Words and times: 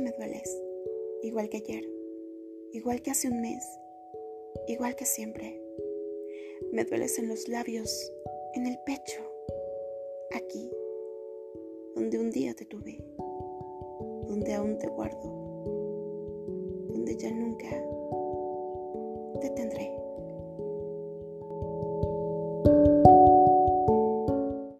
me 0.00 0.10
dueles 0.12 0.62
igual 1.22 1.48
que 1.48 1.58
ayer, 1.58 1.84
igual 2.72 3.00
que 3.00 3.10
hace 3.10 3.28
un 3.28 3.40
mes, 3.40 3.64
igual 4.66 4.96
que 4.96 5.04
siempre. 5.04 5.60
Me 6.72 6.84
dueles 6.84 7.18
en 7.18 7.28
los 7.28 7.48
labios, 7.48 8.12
en 8.54 8.66
el 8.66 8.76
pecho, 8.84 9.22
aquí, 10.32 10.70
donde 11.94 12.18
un 12.18 12.30
día 12.30 12.54
te 12.54 12.64
tuve, 12.64 12.98
donde 14.26 14.54
aún 14.54 14.78
te 14.78 14.88
guardo, 14.88 15.22
donde 16.88 17.16
ya 17.16 17.30
nunca 17.30 17.70
te 19.40 19.50
tendré. 19.50 19.93